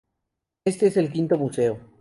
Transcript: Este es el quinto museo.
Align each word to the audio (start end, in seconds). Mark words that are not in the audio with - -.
Este 0.65 0.87
es 0.87 0.97
el 0.97 1.11
quinto 1.11 1.37
museo. 1.37 1.77